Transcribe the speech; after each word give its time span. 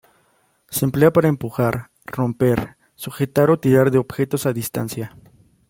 Se 0.67 0.83
emplea 0.83 1.13
para 1.13 1.27
empujar, 1.27 1.91
romper, 2.07 2.75
sujetar 2.95 3.51
o 3.51 3.59
tirar 3.59 3.91
de 3.91 3.99
objetos 3.99 4.47
a 4.47 4.51
distancia. 4.51 5.15